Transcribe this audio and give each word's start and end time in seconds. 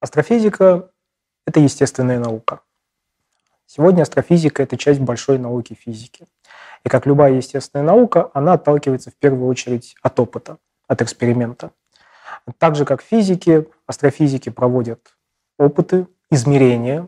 Астрофизика– 0.00 0.88
это 1.46 1.60
естественная 1.60 2.18
наука. 2.18 2.60
Сегодня 3.66 4.00
астрофизика– 4.00 4.62
это 4.64 4.78
часть 4.78 4.98
большой 4.98 5.38
науки 5.38 5.74
физики. 5.74 6.26
И 6.84 6.88
как 6.88 7.04
любая 7.04 7.34
естественная 7.34 7.84
наука, 7.84 8.30
она 8.32 8.54
отталкивается 8.54 9.10
в 9.10 9.14
первую 9.16 9.46
очередь 9.46 9.94
от 10.00 10.18
опыта, 10.18 10.56
от 10.88 11.02
эксперимента. 11.02 11.72
Так 12.56 12.76
же, 12.76 12.86
как 12.86 13.02
физики, 13.02 13.68
астрофизики 13.86 14.48
проводят 14.48 15.14
опыты, 15.58 16.06
измерения. 16.30 17.06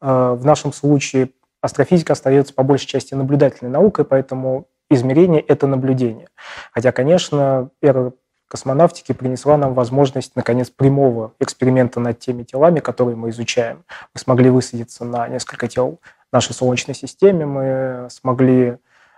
Э, 0.00 0.32
в 0.32 0.46
нашем 0.46 0.72
случае 0.72 1.32
астрофизика 1.60 2.14
остается 2.14 2.54
по 2.54 2.62
большей 2.62 2.86
части 2.86 3.12
наблюдательной 3.12 3.70
наукой, 3.70 4.06
поэтому 4.06 4.68
измерение– 4.88 5.40
это 5.46 5.66
наблюдение. 5.66 6.28
Хотя, 6.72 6.92
конечно, 6.92 7.68
эра 7.82 8.14
космонавтики 8.52 9.12
принесла 9.12 9.56
нам 9.56 9.72
возможность, 9.72 10.36
наконец, 10.36 10.68
прямого 10.68 11.32
эксперимента 11.40 12.00
над 12.00 12.18
теми 12.18 12.42
телами, 12.42 12.80
которые 12.80 13.16
мы 13.16 13.30
изучаем. 13.30 13.82
Мы 14.12 14.20
смогли 14.20 14.50
высадиться 14.50 15.06
на 15.06 15.26
несколько 15.26 15.68
тел 15.68 16.00
нашей 16.30 16.52
Солнечной 16.52 16.94
системе, 16.94 17.46
мы 17.46 18.08
смогли 18.10 18.76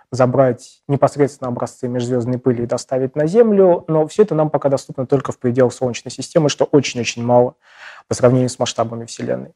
забрать 0.09 0.81
непосредственно 0.87 1.49
образцы 1.49 1.89
межзвездной 1.89 2.37
пыли 2.37 2.63
и 2.63 2.65
доставить 2.65 3.17
на 3.17 3.27
Землю, 3.27 3.83
но 3.89 4.07
все 4.07 4.23
это 4.23 4.35
нам 4.35 4.49
пока 4.49 4.69
доступно 4.69 5.05
только 5.05 5.33
в 5.33 5.37
пределах 5.37 5.73
Солнечной 5.73 6.13
системы, 6.13 6.47
что 6.47 6.63
очень-очень 6.63 7.21
мало 7.21 7.55
по 8.07 8.15
сравнению 8.15 8.47
с 8.47 8.57
масштабами 8.57 9.03
Вселенной. 9.03 9.53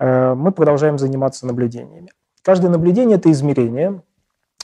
Э, 0.00 0.34
мы 0.34 0.50
продолжаем 0.50 0.98
заниматься 0.98 1.46
наблюдениями. 1.46 2.10
Каждое 2.42 2.72
наблюдение– 2.72 3.16
это 3.18 3.30
измерение, 3.30 4.02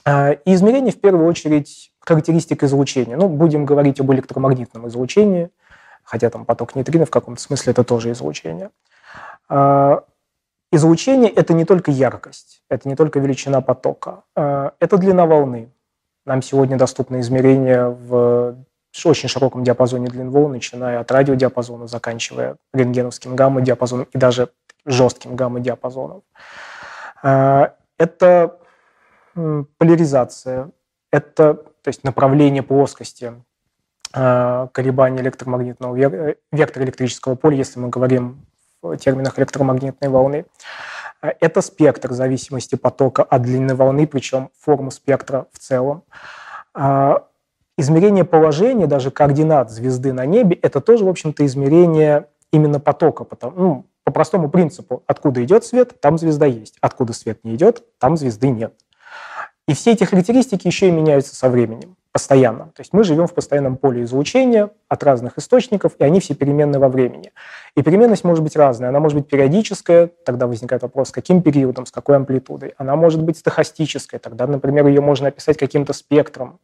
и 0.07 0.55
измерение 0.55 0.93
в 0.93 1.01
первую 1.01 1.27
очередь 1.27 1.93
характеристик 2.01 2.63
излучения. 2.63 3.17
Ну, 3.17 3.29
будем 3.29 3.65
говорить 3.65 4.01
об 4.01 4.13
электромагнитном 4.13 4.87
излучении, 4.89 5.51
хотя 6.05 6.31
там 6.31 6.45
поток 6.45 6.77
нейтрино 6.77 7.07
в 7.07 7.11
каком-то 7.11 7.41
смысле 7.41 7.73
это 7.73 7.83
тоже 7.83 8.13
излучение. 8.13 8.71
Э, 9.51 9.99
излучение– 10.71 11.31
это 11.37 11.55
не 11.55 11.65
только 11.65 11.91
яркость, 11.91 12.63
это 12.71 12.89
не 12.89 12.95
только 12.95 13.19
величина 13.19 13.61
потока, 13.61 14.23
это 14.35 14.99
длина 14.99 15.27
волны. 15.27 15.71
Нам 16.25 16.43
сегодня 16.43 16.77
доступны 16.77 17.21
измерения 17.21 17.87
в 17.87 18.57
очень 19.05 19.29
широком 19.29 19.63
диапазоне 19.63 20.09
длин 20.09 20.31
волн, 20.31 20.53
начиная 20.53 21.01
от 21.01 21.13
радиодиапазона, 21.13 21.87
заканчивая 21.87 22.57
рентгеновским 22.73 23.37
гамма-диапазоном 23.37 24.09
и 24.13 24.19
даже 24.19 24.49
жестким 24.87 25.37
гамма-диапазоном. 25.37 26.23
А, 27.23 27.75
это 27.99 28.59
поляризация, 29.79 30.71
это 31.13 31.55
то 31.55 31.89
есть 31.89 32.05
направление 32.05 32.63
плоскости 32.63 33.33
а, 34.13 34.69
колебания 34.73 35.21
электромагнитного 35.21 36.35
вектора 36.51 36.85
электрического 36.85 37.35
поля, 37.35 37.57
если 37.57 37.79
мы 37.79 37.89
говорим 37.89 38.47
в 38.83 38.97
терминах 38.97 39.39
электромагнитной 39.39 40.09
волны. 40.09 40.47
Это 41.21 41.61
спектр 41.61 42.13
зависимости 42.13 42.75
потока 42.75 43.23
от 43.23 43.43
длины 43.43 43.75
волны, 43.75 44.07
причем 44.07 44.51
форма 44.59 44.91
спектра 44.91 45.47
в 45.53 45.59
целом. 45.59 46.05
Измерение 47.79 48.25
положения, 48.25 48.87
даже 48.87 49.11
координат 49.11 49.71
звезды 49.71 50.13
на 50.13 50.25
небе, 50.25 50.57
это 50.57 50.81
тоже, 50.81 51.05
в 51.05 51.09
общем-то, 51.09 51.45
измерение 51.45 52.29
именно 52.53 52.81
потока, 52.81 53.25
потому, 53.25 53.57
ну, 53.57 53.87
по 54.05 54.13
простому 54.13 54.49
принципу, 54.49 55.03
откуда 55.07 55.43
идет 55.45 55.65
свет, 55.65 56.01
там 56.01 56.17
звезда 56.17 56.47
есть, 56.47 56.77
откуда 56.81 57.13
свет 57.13 57.45
не 57.45 57.55
идет, 57.55 57.83
там 57.99 58.17
звезды 58.17 58.49
нет. 58.49 58.73
И 59.69 59.75
все 59.75 59.93
эти 59.93 60.05
характеристики 60.05 60.69
еще 60.69 60.89
и 60.89 60.93
меняются 60.93 61.35
со 61.35 61.49
временем, 61.49 61.97
постоянно. 62.13 62.67
То 62.67 62.81
есть 62.81 62.93
мы 62.93 63.03
живем 63.03 63.27
в 63.27 63.35
постоянном 63.35 63.77
поле 63.77 64.05
излучения 64.05 64.71
от 64.89 65.03
разных 65.03 65.39
источников, 65.39 65.95
и 65.99 66.05
они 66.05 66.21
все 66.21 66.35
переменны 66.35 66.79
во 66.79 66.89
времени. 66.89 67.33
И 67.75 67.83
переменность 67.83 68.23
может 68.23 68.45
быть 68.45 68.55
разная. 68.55 68.91
Она 68.91 69.01
может 69.01 69.19
быть 69.19 69.29
периодическая, 69.29 70.09
тогда 70.25 70.47
возникает 70.47 70.83
вопрос, 70.83 71.09
с 71.09 71.13
каким 71.13 71.43
периодом, 71.43 71.85
с 71.85 71.91
какой 71.91 72.15
амплитудой. 72.15 72.75
Она 72.79 72.95
может 72.95 73.23
быть 73.23 73.39
стохастическая, 73.39 74.21
тогда, 74.21 74.47
например, 74.47 74.87
ее 74.87 75.01
можно 75.01 75.29
описать 75.29 75.59
каким-то 75.59 75.93
спектром 75.93 76.61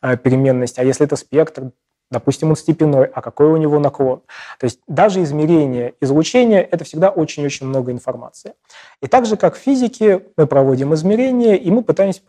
э, 0.00 0.16
переменности. 0.16 0.80
А 0.80 0.84
если 0.84 1.04
это 1.04 1.16
спектр, 1.16 1.72
допустим, 2.10 2.50
он 2.50 2.56
степенной, 2.56 3.06
а 3.06 3.20
какой 3.20 3.46
у 3.46 3.56
него 3.56 3.78
наклон. 3.78 4.22
То 4.58 4.64
есть 4.64 4.80
даже 4.86 5.22
измерение 5.22 5.94
излучения– 6.00 6.60
это 6.70 6.84
всегда 6.84 7.10
очень-очень 7.10 7.66
много 7.66 7.92
информации. 7.92 8.54
И 9.02 9.06
так 9.06 9.26
же, 9.26 9.36
как 9.36 9.56
в 9.56 9.58
физике, 9.58 10.22
мы 10.36 10.46
проводим 10.46 10.94
измерения, 10.94 11.54
и 11.54 11.70
мы 11.70 11.82
пытаемся 11.82 12.20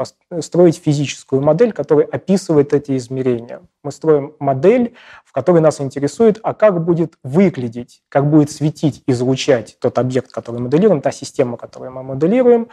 строить 0.41 0.77
физическую 0.77 1.41
модель, 1.41 1.71
которая 1.71 2.05
описывает 2.05 2.73
эти 2.73 2.97
измерения. 2.97 3.61
Мы 3.83 3.91
строим 3.91 4.35
модель, 4.39 4.95
в 5.23 5.31
которой 5.31 5.61
нас 5.61 5.79
интересует, 5.79 6.39
а 6.43 6.53
как 6.53 6.83
будет 6.83 7.13
выглядеть, 7.23 8.01
как 8.09 8.29
будет 8.29 8.51
светить, 8.51 9.03
излучать 9.07 9.77
тот 9.79 9.97
объект, 9.97 10.31
который 10.31 10.59
моделируем, 10.59 11.01
та 11.01 11.11
система, 11.11 11.55
которую 11.55 11.91
мы 11.91 12.03
моделируем, 12.03 12.67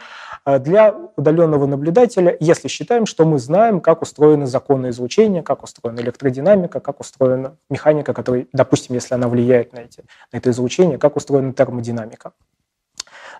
э, 0.45 0.59
для 0.59 0.93
удаленного 1.15 1.65
наблюдателя, 1.65 2.35
если 2.39 2.67
считаем, 2.67 3.05
что 3.05 3.25
мы 3.25 3.39
знаем, 3.39 3.79
как 3.79 4.01
устроены 4.01 4.47
законы 4.47 4.89
излучения, 4.89 5.43
как 5.43 5.63
устроена 5.63 6.01
электродинамика, 6.01 6.79
как 6.79 6.99
устроена 6.99 7.55
механика, 7.69 8.13
которая, 8.13 8.47
допустим, 8.51 8.95
если 8.95 9.13
она 9.13 9.29
влияет 9.29 9.73
на, 9.73 9.79
эти, 9.79 10.03
на 10.33 10.37
это 10.37 10.49
излучение, 10.49 10.97
как 10.97 11.15
устроена 11.15 11.53
термодинамика. 11.53 12.33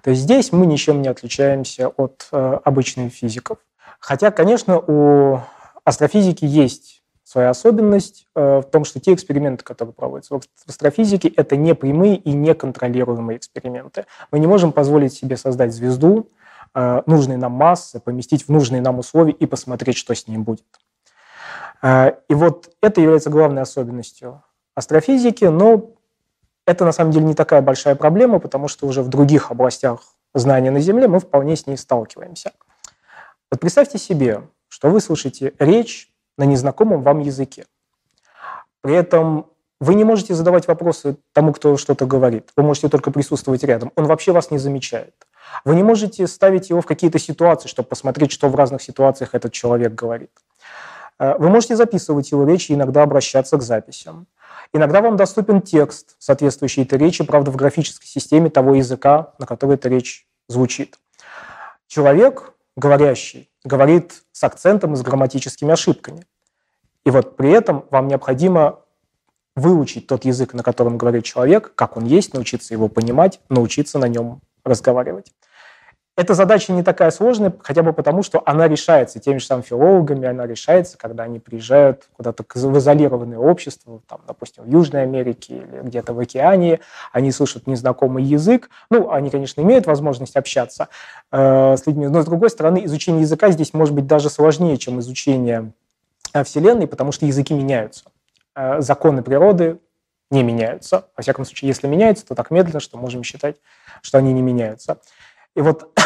То 0.03 0.11
есть 0.11 0.22
здесь 0.22 0.51
мы 0.51 0.66
ничем 0.66 1.01
не 1.01 1.09
отличаемся 1.09 1.89
от 1.89 2.27
э, 2.31 2.59
обычных 2.63 3.11
физиков. 3.11 3.57
Хотя, 4.00 4.31
конечно, 4.31 4.77
у 4.79 5.41
астрофизики 5.83 6.45
есть 6.45 6.96
своя 7.27 7.49
особенность 7.49 8.25
э, 8.35 8.59
в 8.59 8.63
том, 8.71 8.85
что 8.85 9.01
те 9.01 9.13
эксперименты, 9.13 9.61
которые 9.61 9.93
проводятся 9.93 10.39
в 10.39 10.41
астрофизике, 10.65 11.27
это 11.27 11.57
не 11.57 11.75
прямые 11.75 12.15
и 12.15 12.31
не 12.31 12.53
контролируемые 12.53 13.38
эксперименты. 13.38 14.05
Мы 14.31 14.39
не 14.39 14.47
можем 14.47 14.71
позволить 14.71 15.11
себе 15.11 15.35
создать 15.35 15.73
звезду 15.73 16.29
э, 16.73 17.01
нужной 17.05 17.35
нам 17.35 17.51
массы, 17.51 17.99
поместить 17.99 18.47
в 18.47 18.49
нужные 18.49 18.81
нам 18.81 18.99
условия 18.99 19.33
и 19.33 19.45
посмотреть, 19.45 19.97
что 19.97 20.15
с 20.15 20.25
ней 20.29 20.38
будет. 20.38 20.63
Э, 21.81 22.13
и 22.29 22.33
вот 22.33 22.69
это 22.81 23.01
является 23.01 23.29
главной 23.29 23.63
особенностью 23.63 24.41
астрофизики, 24.73 25.44
но 25.44 25.91
это 26.65 26.85
на 26.85 26.94
самом 26.94 27.11
деле 27.11 27.25
не 27.25 27.33
такая 27.33 27.61
большая 27.61 27.95
проблема, 27.95 28.39
потому 28.39 28.69
что 28.69 28.88
уже 28.88 29.01
в 29.01 29.09
других 29.09 29.51
областях 29.51 29.99
знания 30.33 30.71
на 30.71 30.79
Земле 30.79 31.09
мы 31.09 31.19
вполне 31.19 31.57
с 31.57 31.67
ней 31.67 31.75
сталкиваемся. 31.75 32.53
Вот 33.51 33.59
представьте 33.59 33.97
себе, 33.97 34.44
что 34.69 34.89
вы 34.89 35.01
слышите 35.01 35.53
речь 35.59 36.13
на 36.37 36.43
незнакомом 36.43 37.01
вам 37.01 37.19
языке. 37.19 37.65
При 38.81 38.95
этом 38.95 39.47
вы 39.79 39.95
не 39.95 40.03
можете 40.03 40.33
задавать 40.33 40.67
вопросы 40.67 41.17
тому, 41.33 41.53
кто 41.53 41.77
что-то 41.77 42.05
говорит. 42.05 42.49
Вы 42.55 42.63
можете 42.63 42.89
только 42.89 43.11
присутствовать 43.11 43.63
рядом. 43.63 43.91
Он 43.95 44.05
вообще 44.05 44.31
вас 44.31 44.49
не 44.49 44.57
замечает. 44.57 45.13
Вы 45.65 45.75
не 45.75 45.83
можете 45.83 46.25
ставить 46.27 46.69
его 46.69 46.81
в 46.81 46.85
какие-то 46.85 47.19
ситуации, 47.19 47.67
чтобы 47.67 47.89
посмотреть, 47.89 48.31
что 48.31 48.49
в 48.49 48.55
разных 48.55 48.81
ситуациях 48.81 49.33
этот 49.33 49.53
человек 49.53 49.93
говорит. 49.93 50.31
Э, 51.19 51.37
вы 51.37 51.49
можете 51.49 51.75
записывать 51.75 52.31
его 52.31 52.45
речь 52.45 52.69
и 52.69 52.73
иногда 52.73 53.03
обращаться 53.03 53.57
к 53.57 53.61
записям. 53.61 54.27
Иногда 54.73 55.01
вам 55.01 55.15
доступен 55.15 55.61
текст, 55.61 56.15
соответствующий 56.19 56.83
этой 56.83 56.97
речи, 56.97 57.23
правда, 57.23 57.51
в 57.51 57.55
графической 57.55 58.07
системе 58.07 58.49
того 58.49 58.75
языка, 58.75 59.33
на 59.39 59.45
который 59.45 59.75
эта 59.75 59.89
речь 59.89 60.27
звучит. 60.47 60.97
Человек, 61.87 62.53
говорящий, 62.77 63.49
говорит 63.65 64.23
с 64.31 64.43
акцентом 64.43 64.93
и 64.93 64.95
с 64.95 65.01
грамматическими 65.01 65.73
ошибками. 65.73 66.25
И 67.05 67.09
вот 67.09 67.35
при 67.35 67.51
этом 67.51 67.85
вам 67.89 68.07
необходимо 68.07 68.79
выучить 69.55 70.07
тот 70.07 70.23
язык, 70.23 70.53
на 70.53 70.63
котором 70.63 70.97
говорит 70.97 71.25
человек, 71.25 71.73
как 71.75 71.97
он 71.97 72.05
есть, 72.05 72.33
научиться 72.33 72.73
его 72.73 72.88
понимать, 72.88 73.41
научиться 73.49 73.97
на 73.97 74.07
нем 74.07 74.39
разговаривать. 74.63 75.33
Эта 76.17 76.33
задача 76.33 76.73
не 76.73 76.81
такая 76.81 77.11
сложная, 77.11 77.53
хотя 77.61 77.83
бы 77.83 77.94
потому, 77.94 78.23
что 78.23 78.41
она 78.44 78.67
решается 78.67 79.19
теми 79.19 79.38
же 79.38 79.45
самыми 79.45 79.63
филологами, 79.63 80.28
она 80.28 80.47
решается, 80.47 80.97
когда 80.97 81.23
они 81.23 81.38
приезжают 81.38 82.09
куда-то 82.13 82.44
в 82.44 82.77
изолированное 82.80 83.38
общество, 83.38 84.01
там, 84.07 84.21
допустим, 84.27 84.63
в 84.63 84.68
Южной 84.68 85.03
Америке 85.03 85.57
или 85.57 85.81
где-то 85.83 86.13
в 86.13 86.19
океане, 86.19 86.80
они 87.12 87.31
слышат 87.31 87.68
незнакомый 87.68 88.24
язык. 88.24 88.71
Ну, 88.89 89.12
они, 89.12 89.30
конечно, 89.30 89.62
имеют 89.62 89.86
возможность 89.86 90.36
общаться 90.36 90.88
э, 91.31 91.77
с 91.77 91.86
людьми, 91.86 92.07
но, 92.07 92.24
с 92.24 92.25
другой 92.25 92.50
стороны, 92.50 92.83
изучение 92.86 93.21
языка 93.21 93.51
здесь 93.51 93.75
может 93.75 93.94
быть 93.94 94.07
даже 94.07 94.31
сложнее, 94.31 94.77
чем 94.77 95.00
изучение 95.00 95.71
э, 96.33 96.44
Вселенной, 96.44 96.88
потому 96.88 97.12
что 97.12 97.27
языки 97.27 97.53
меняются. 97.53 98.06
Э, 98.56 98.81
законы 98.81 99.21
природы 99.21 99.77
не 100.31 100.41
меняются. 100.41 101.06
Во 101.15 101.21
всяком 101.21 101.45
случае, 101.45 101.69
если 101.69 101.88
меняются, 101.88 102.25
то 102.25 102.33
так 102.33 102.51
медленно, 102.51 102.80
что 102.80 102.97
можем 102.97 103.24
считать, 103.24 103.57
что 104.01 104.18
они 104.18 104.33
не 104.33 104.41
меняются. 104.41 105.00
И 105.57 105.62
вот 105.62 106.00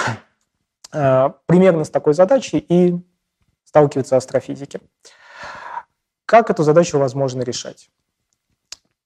э, 0.94 1.30
примерно 1.45 1.83
с 1.83 1.89
такой 1.89 2.13
задачей 2.13 2.57
и 2.57 2.98
сталкиваются 3.65 4.15
астрофизики. 4.18 4.80
Как 6.25 6.50
эту 6.50 6.63
задачу 6.63 6.98
возможно 6.98 7.42
решать? 7.42 7.89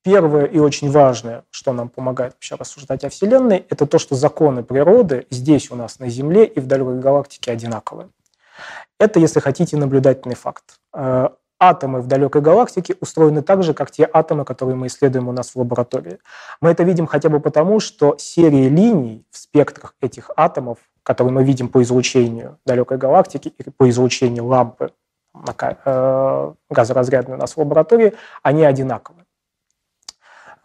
Первое 0.03 0.45
и 0.45 0.59
очень 0.59 0.91
важное, 0.91 1.43
что 1.49 1.73
нам 1.73 1.89
помогает 1.89 2.33
вообще 2.33 2.53
рассуждать 2.55 3.03
о 3.03 3.09
Вселенной, 3.09 3.65
это 3.67 3.87
то, 3.87 3.97
что 3.97 4.13
законы 4.13 4.63
природы 4.63 5.25
здесь 5.31 5.71
у 5.71 5.75
нас 5.75 5.97
на 5.97 6.09
Земле 6.09 6.45
и 6.45 6.59
в 6.59 6.67
далекой 6.67 6.99
галактике 6.99 7.51
одинаковые. 7.51 8.09
Это, 8.99 9.19
если 9.19 9.39
хотите, 9.39 9.77
наблюдательный 9.77 10.35
факт. 10.35 10.79
Атомы 11.59 12.01
в 12.01 12.07
далекой 12.07 12.41
галактике 12.41 12.95
устроены 12.99 13.41
так 13.41 13.63
же, 13.63 13.73
как 13.73 13.89
те 13.89 14.09
атомы, 14.11 14.43
которые 14.43 14.75
мы 14.75 14.87
исследуем 14.87 15.29
у 15.29 15.31
нас 15.31 15.51
в 15.51 15.55
лаборатории. 15.55 16.19
Мы 16.59 16.71
это 16.71 16.83
видим 16.83 17.07
хотя 17.07 17.29
бы 17.29 17.39
потому, 17.39 17.79
что 17.79 18.17
серии 18.17 18.67
линий 18.67 19.25
в 19.31 19.37
спектрах 19.37 19.95
этих 20.01 20.31
атомов, 20.35 20.79
которые 21.03 21.33
мы 21.33 21.43
видим 21.43 21.69
по 21.69 21.81
излучению 21.81 22.59
далекой 22.65 22.97
галактики 22.97 23.53
и 23.57 23.69
по 23.69 23.89
излучению 23.89 24.45
лампы 24.45 24.91
э, 25.85 26.53
газоразрядной 26.69 27.37
у 27.37 27.39
нас 27.39 27.53
в 27.53 27.57
лаборатории, 27.57 28.13
они 28.43 28.65
одинаковы. 28.65 29.25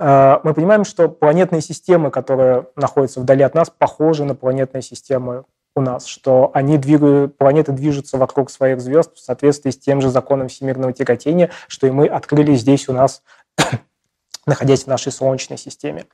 Э, 0.00 0.38
мы 0.42 0.54
понимаем, 0.54 0.84
что 0.84 1.08
планетные 1.08 1.60
системы, 1.60 2.10
которые 2.10 2.66
находятся 2.74 3.20
вдали 3.20 3.44
от 3.44 3.54
нас, 3.54 3.70
похожи 3.70 4.24
на 4.24 4.34
планетные 4.34 4.82
системы 4.82 5.44
у 5.74 5.80
нас, 5.80 6.06
что 6.06 6.50
они 6.54 6.78
двигают, 6.78 7.36
планеты 7.36 7.72
движутся 7.72 8.18
вокруг 8.18 8.50
своих 8.50 8.80
звезд 8.80 9.14
в 9.14 9.20
соответствии 9.20 9.70
с 9.70 9.78
тем 9.78 10.00
же 10.00 10.10
законом 10.10 10.48
всемирного 10.48 10.92
тяготения, 10.92 11.50
что 11.68 11.86
и 11.86 11.90
мы 11.90 12.06
открыли 12.06 12.54
здесь 12.54 12.88
у 12.88 12.92
нас, 12.92 13.22
находясь 14.46 14.84
в 14.84 14.86
нашей 14.88 15.12
Солнечной 15.12 15.58
системе. 15.58 16.06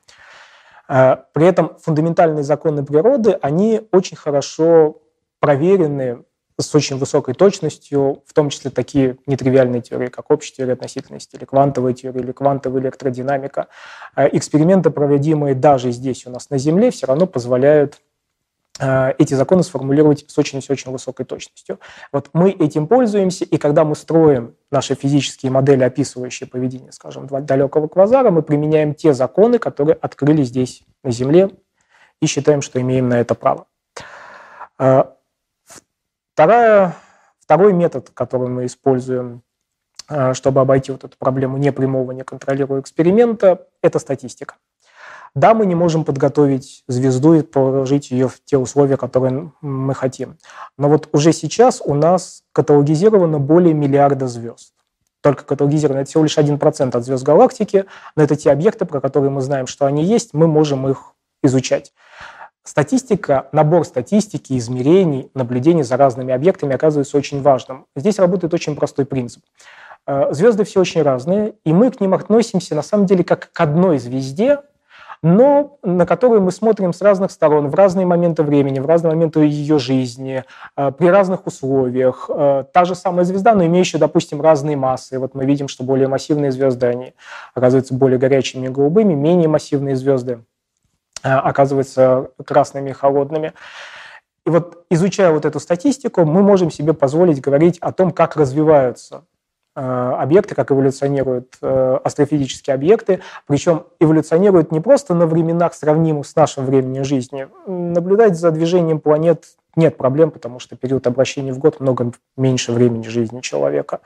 Э, 0.87 1.17
при 1.33 1.47
этом 1.47 1.77
фундаментальные 1.79 2.43
законы 2.43 2.85
природы, 2.85 3.37
они 3.41 3.87
очень 3.91 4.17
хорошо 4.17 5.01
проверены 5.39 6.23
с 6.59 6.73
очень 6.73 6.97
высокой 6.97 7.35
точностью, 7.35 8.23
в 8.25 8.33
том 8.33 8.49
числе 8.49 8.71
такие 8.71 9.17
нетривиальные 9.27 9.81
теории, 9.81 10.07
как 10.07 10.31
общая 10.31 10.55
теория 10.55 10.73
относительности, 10.73 11.35
или 11.35 11.45
квантовая 11.45 11.93
теория, 11.93 12.19
или 12.19 12.31
квантовая 12.31 12.81
электродинамика. 12.81 13.67
Э, 14.15 14.27
эксперименты, 14.31 14.91
проводимые 14.91 15.55
даже 15.55 15.91
здесь 15.91 16.25
у 16.25 16.29
нас 16.29 16.49
на 16.49 16.57
Земле, 16.57 16.91
все 16.91 17.07
равно 17.07 17.27
позволяют 17.27 17.99
эти 18.79 19.33
законы 19.33 19.63
сформулировать 19.63 20.25
с 20.27 20.37
очень-очень 20.37 20.91
высокой 20.91 21.25
точностью. 21.25 21.79
Вот 22.11 22.29
мы 22.33 22.51
этим 22.51 22.87
пользуемся, 22.87 23.43
и 23.43 23.57
когда 23.57 23.83
мы 23.83 23.95
строим 23.95 24.55
наши 24.69 24.93
физические 24.93 25.51
модели, 25.51 25.83
описывающие 25.83 26.47
поведение, 26.47 26.91
скажем, 26.91 27.27
далекого 27.27 27.87
квазара, 27.87 28.29
мы 28.29 28.43
применяем 28.43 28.93
те 28.93 29.13
законы, 29.13 29.57
которые 29.57 29.95
открыли 29.95 30.43
здесь, 30.43 30.83
на 31.03 31.11
Земле, 31.11 31.49
и 32.21 32.27
считаем, 32.27 32.61
что 32.61 32.79
имеем 32.79 33.09
на 33.09 33.19
это 33.19 33.33
право. 33.33 33.65
Э, 34.77 35.05
Вторая, 36.37 36.93
второй 37.39 37.73
метод, 37.73 38.11
который 38.13 38.47
мы 38.47 38.67
используем, 38.67 39.41
э, 40.07 40.35
чтобы 40.35 40.61
обойти 40.61 40.91
вот 40.91 41.03
эту 41.03 41.17
проблему 41.17 41.57
непрямого, 41.57 42.11
неконтролируемого 42.11 42.79
эксперимента, 42.79 43.65
это 43.81 43.97
статистика. 43.97 44.53
Да, 45.37 45.53
мы 45.53 45.67
не 45.67 45.75
можем 45.75 46.03
подготовить 46.03 46.83
звезду 46.87 47.35
и 47.35 47.43
положить 47.43 48.09
ее 48.09 48.27
в 48.27 48.39
те 48.43 48.57
условия, 48.57 48.97
которые 48.97 49.51
мы 49.61 49.93
хотим. 49.93 50.39
Но 50.79 50.89
вот 50.89 51.09
уже 51.11 51.31
сейчас 51.31 51.79
у 51.85 51.93
нас 51.93 52.41
каталогизировано 52.53 53.37
более 53.37 53.75
миллиарда 53.75 54.27
звезд. 54.27 54.73
Только 55.21 55.43
каталогизировано 55.43 55.99
это 55.99 56.09
всего 56.09 56.23
лишь 56.23 56.39
1% 56.39 56.97
от 56.97 57.05
звезд 57.05 57.23
галактики, 57.23 57.85
но 58.15 58.23
это 58.23 58.35
те 58.35 58.49
объекты, 58.49 58.85
про 58.85 58.99
которые 58.99 59.29
мы 59.29 59.41
знаем, 59.41 59.67
что 59.67 59.85
они 59.85 60.03
есть, 60.03 60.33
мы 60.33 60.47
можем 60.47 60.87
их 60.87 61.13
изучать. 61.43 61.93
Статистика, 62.63 63.47
набор 63.51 63.85
статистики, 63.85 64.57
измерений, 64.57 65.29
наблюдений 65.35 65.83
за 65.83 65.97
разными 65.97 66.33
объектами 66.33 66.73
оказывается 66.73 67.15
очень 67.15 67.43
важным. 67.43 67.85
Здесь 67.95 68.17
работает 68.17 68.55
очень 68.55 68.75
простой 68.75 69.05
принцип. 69.05 69.43
Э, 70.07 70.33
звезды 70.33 70.63
все 70.63 70.81
очень 70.81 71.03
разные, 71.03 71.53
и 71.63 71.73
мы 71.73 71.91
к 71.91 72.01
ним 72.01 72.15
относимся 72.15 72.73
на 72.73 72.81
самом 72.81 73.05
деле 73.05 73.23
как 73.23 73.51
к 73.53 73.61
одной 73.61 73.99
звезде, 73.99 74.61
но 75.35 75.77
на 75.83 76.05
которую 76.05 76.41
мы 76.41 76.51
смотрим 76.51 76.93
с 76.93 77.01
разных 77.01 77.31
сторон, 77.31 77.67
в 77.69 77.75
разные 77.75 78.05
моменты 78.05 78.43
времени, 78.43 78.79
в 78.79 78.85
разные 78.85 79.13
моменты 79.13 79.41
ее 79.41 79.79
жизни, 79.79 80.43
э, 80.75 80.91
при 80.91 81.07
разных 81.07 81.47
условиях. 81.47 82.29
Э, 82.29 82.63
та 82.71 82.85
же 82.85 82.95
самая 82.95 83.25
звезда, 83.25 83.55
но 83.55 83.65
имеющая, 83.65 83.97
допустим, 83.97 84.41
разные 84.41 84.77
массы. 84.77 85.19
Вот 85.19 85.35
мы 85.35 85.45
видим, 85.45 85.67
что 85.67 85.83
более 85.83 86.07
массивные 86.07 86.51
звезды, 86.51 86.87
они 86.87 87.13
оказываются 87.53 87.93
более 87.93 88.19
горячими 88.19 88.67
и 88.67 88.69
голубыми, 88.69 89.13
менее 89.13 89.47
массивные 89.47 89.95
звезды– 89.95 90.39
Э, 91.23 91.33
оказываются 91.33 92.29
красными 92.45 92.91
и 92.91 92.93
холодными. 92.93 93.53
И 94.45 94.49
вот 94.49 94.85
изучая 94.89 95.31
вот 95.31 95.45
эту 95.45 95.59
статистику, 95.59 96.25
мы 96.25 96.41
можем 96.41 96.71
себе 96.71 96.93
позволить 96.93 97.41
говорить 97.41 97.79
о 97.79 97.91
том, 97.91 98.11
как 98.11 98.35
развиваются 98.35 99.23
объекты, 99.79 100.55
как 100.55 100.71
эволюционируют 100.71 101.55
э, 101.61 101.99
астрофизические 102.03 102.73
объекты, 102.73 103.21
причем 103.45 103.83
эволюционируют 103.99 104.71
не 104.71 104.79
просто 104.79 105.13
на 105.13 105.27
временах, 105.27 105.73
сравнимых 105.75 106.25
с 106.25 106.35
нашим 106.35 106.65
временем 106.65 107.03
жизни. 107.03 107.47
Наблюдать 107.67 108.37
за 108.37 108.51
движением 108.51 108.99
планет 108.99 109.45
нет 109.75 109.95
проблем, 109.95 110.31
потому 110.31 110.59
что 110.59 110.75
период 110.75 111.05
обращения 111.05 111.53
в 111.53 111.59
год 111.59 111.79
много 111.79 112.11
меньше 112.35 112.71
времени 112.71 113.07
жизни 113.07 113.41
человека. 113.41 113.99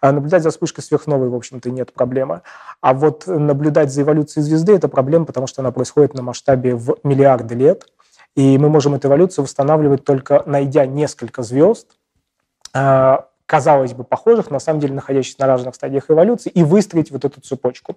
А 0.00 0.12
наблюдать 0.12 0.42
за 0.42 0.50
вспышкой 0.50 0.82
сверхновой, 0.82 1.28
в 1.28 1.34
общем-то, 1.34 1.70
нет 1.70 1.92
проблемы. 1.92 2.40
А 2.80 2.94
вот 2.94 3.26
наблюдать 3.26 3.92
за 3.92 4.02
эволюцией 4.02 4.42
звезды– 4.42 4.72
это 4.74 4.88
проблема, 4.88 5.26
потому 5.26 5.46
что 5.46 5.60
она 5.60 5.70
происходит 5.70 6.14
на 6.14 6.22
масштабе 6.22 6.74
в 6.74 6.96
миллиарды 7.04 7.54
лет. 7.54 7.84
И 8.34 8.56
мы 8.56 8.70
можем 8.70 8.94
эту 8.94 9.08
эволюцию 9.08 9.44
восстанавливать 9.44 10.04
только 10.04 10.42
найдя 10.46 10.86
несколько 10.86 11.42
звезд, 11.42 11.88
а, 12.72 13.26
казалось 13.50 13.94
бы, 13.94 14.04
похожих, 14.04 14.52
на 14.52 14.60
самом 14.60 14.78
деле 14.78 14.94
находящихся 14.94 15.40
на 15.40 15.48
разных 15.48 15.74
стадиях 15.74 16.08
эволюции, 16.08 16.50
и 16.50 16.62
выстроить 16.62 17.10
вот 17.10 17.24
эту 17.24 17.40
цепочку. 17.40 17.96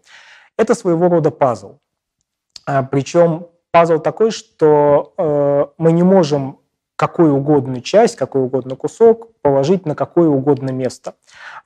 Это 0.57 0.73
своего 0.73 1.09
рода 1.09 1.29
пазл. 1.29 1.77
А, 2.65 2.81
Причем 2.81 3.45
пазл 3.69 4.00
такой, 4.00 4.31
что 4.31 5.13
э, 5.15 5.65
мы 5.77 5.91
не 5.91 6.01
можем 6.01 6.57
какую 6.95 7.35
угодно 7.35 7.81
часть, 7.81 8.15
какой 8.15 8.41
угодно 8.41 8.75
кусок 8.75 9.27
положить 9.44 9.85
на 9.85 9.94
какое 9.94 10.27
угодно 10.27 10.71
место. 10.71 11.13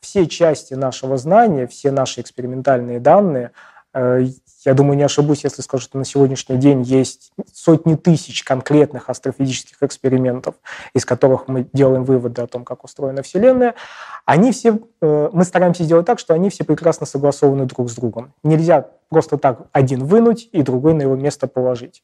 Все 0.02 0.26
части 0.26 0.74
нашего 0.74 1.16
знания, 1.16 1.66
все 1.66 1.92
наши 1.92 2.20
экспериментальные 2.20 3.00
данные, 3.00 3.52
э, 3.94 4.26
я 4.66 4.74
думаю, 4.74 4.98
не 4.98 5.04
ошибусь, 5.04 5.44
если 5.44 5.62
скажу, 5.62 5.84
что 5.84 5.98
на 5.98 6.06
сегодняшний 6.06 6.58
день 6.58 6.82
есть 6.82 7.32
сотни 7.54 7.96
тысяч 7.96 8.44
конкретных 8.44 9.10
астрофизических 9.10 9.82
экспериментов, 9.82 10.56
из 10.94 11.06
которых 11.06 11.48
мы 11.48 11.68
делаем 11.74 12.04
выводы 12.04 12.42
о 12.42 12.48
том, 12.48 12.66
как 12.66 12.84
устроена 12.84 13.22
Вселенная. 13.22 13.76
Они 14.26 14.52
все, 14.52 14.80
э, 15.02 15.30
мы 15.32 15.44
стараемся 15.44 15.84
сделать 15.84 16.06
так, 16.06 16.20
что 16.20 16.34
они 16.34 16.50
все 16.50 16.64
прекрасно 16.64 17.06
согласованы 17.06 17.66
друг 17.66 17.90
с 17.90 17.96
другом. 17.96 18.34
Нельзя 18.44 18.88
просто 19.10 19.38
так 19.38 19.68
один 19.72 20.04
вынуть 20.04 20.50
и 20.52 20.62
другой 20.64 20.94
на 20.94 21.04
его 21.04 21.16
место 21.16 21.48
положить. 21.48 22.02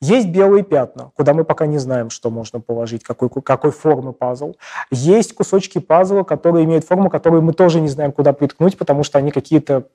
Есть 0.00 0.28
белые 0.28 0.64
пятна, 0.64 1.12
куда 1.16 1.34
мы 1.34 1.44
пока 1.44 1.66
не 1.66 1.78
знаем, 1.78 2.10
что 2.10 2.30
можно 2.30 2.60
положить, 2.60 3.02
какой, 3.02 3.30
какой 3.30 3.70
формы 3.70 4.12
пазл. 4.12 4.54
Есть 4.90 5.34
кусочки 5.34 5.78
пазла, 5.78 6.24
которые 6.24 6.64
имеют 6.64 6.84
форму, 6.84 7.10
которую 7.10 7.42
мы 7.42 7.52
тоже 7.52 7.80
не 7.80 7.88
знаем, 7.88 8.12
куда 8.12 8.32
приткнуть, 8.32 8.76
потому 8.76 9.04
что 9.04 9.18
они 9.18 9.30
какие-то 9.30 9.88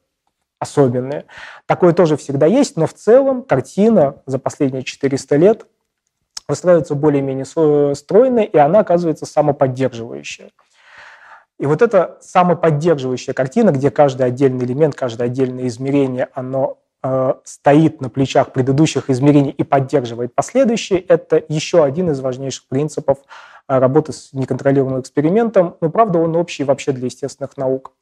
особенные. 0.59 1.25
Такое 1.65 1.93
тоже 1.93 2.17
всегда 2.17 2.45
есть, 2.45 2.75
но 2.77 2.85
в 2.85 2.93
целом 2.93 3.43
картина 3.43 4.21
за 4.25 4.39
последние 4.39 4.83
400 4.83 5.35
лет 5.37 5.65
выстраивается 6.47 6.95
более-менее 6.95 7.45
стройной, 7.95 8.45
и 8.45 8.57
она 8.57 8.79
оказывается 8.79 9.25
самоподдерживающая. 9.25 10.49
И 11.59 11.65
вот 11.65 11.81
эта 11.81 12.17
самоподдерживающая 12.21 13.33
картина, 13.33 13.71
где 13.71 13.91
каждый 13.91 14.25
отдельный 14.25 14.65
элемент, 14.65 14.95
каждое 14.95 15.25
отдельное 15.25 15.67
измерение, 15.67 16.29
оно 16.33 16.79
Э, 17.01 17.35
стоит 17.45 18.01
на 18.01 18.09
плечах 18.09 18.51
предыдущих 18.51 19.09
измерений 19.09 19.51
и 19.51 19.63
поддерживает 19.63 20.35
последующие, 20.35 20.99
это 20.99 21.41
еще 21.47 21.85
один 21.85 22.11
из 22.11 22.19
важнейших 22.19 22.67
принципов 22.67 23.19
э, 23.69 23.79
работы 23.79 24.11
с 24.11 24.33
неконтролируемым 24.33 24.99
экспериментом. 24.99 25.77
Но, 25.79 25.89
правда, 25.89 26.19
он 26.19 26.35
общий 26.35 26.65
вообще 26.65 26.91
для 26.91 27.05
естественных 27.05 27.55
наук. 27.55 27.93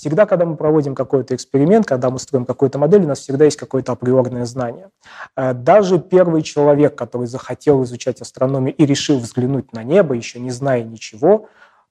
Всегда, 0.00 0.24
когда 0.24 0.46
мы 0.46 0.56
проводим 0.56 0.94
какой-то 0.94 1.34
эксперимент, 1.34 1.84
когда 1.84 2.08
мы 2.08 2.18
строим 2.18 2.46
какую-то 2.46 2.78
модель, 2.78 3.04
у 3.04 3.08
нас 3.08 3.18
всегда 3.18 3.44
есть 3.44 3.58
какое-то 3.58 3.92
априорное 3.92 4.46
знание. 4.46 4.88
Э, 5.36 5.52
даже 5.52 5.98
первый 5.98 6.40
человек, 6.40 6.94
который 6.96 7.26
захотел 7.26 7.82
изучать 7.84 8.22
астрономию 8.22 8.74
и 8.74 8.86
решил 8.86 9.18
взглянуть 9.18 9.74
на 9.74 9.84
небо, 9.84 10.14
еще 10.14 10.40
не 10.40 10.50
зная 10.50 10.82
ничего, 10.82 11.48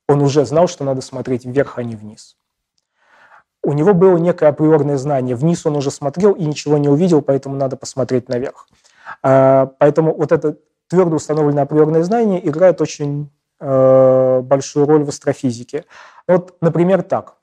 он 0.07 0.23
уже 0.23 0.43
знал, 0.47 0.67
что 0.67 0.83
надо 0.83 1.01
смотреть 1.01 1.45
вверх, 1.45 1.77
а 1.77 1.83
не 1.83 1.95
вниз 1.95 2.35
у 3.61 3.73
него 3.73 3.93
было 3.93 4.17
некое 4.17 4.47
априорное 4.47 4.97
знание. 4.97 5.35
Вниз 5.35 5.65
он 5.65 5.75
уже 5.75 5.91
смотрел 5.91 6.31
и 6.31 6.45
ничего 6.45 6.77
не 6.77 6.87
увидел, 6.87 7.21
поэтому 7.21 7.57
надо 7.57 7.75
посмотреть 7.75 8.29
наверх. 8.29 8.69
А, 9.21 9.67
поэтому 9.77 10.15
вот 10.15 10.31
это 10.31 10.57
твердо 10.87 11.17
установленное 11.17 11.63
априорное 11.63 12.03
знание 12.03 12.47
играет 12.47 12.79
очень 12.79 13.29
э, 13.59 14.41
большую 14.41 14.85
роль 14.85 15.03
в 15.03 15.09
астрофизике. 15.09 15.83
Вот, 16.25 16.55
например, 16.61 17.03
так. 17.03 17.35